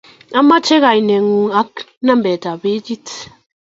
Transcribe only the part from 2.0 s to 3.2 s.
nambait ab bejit.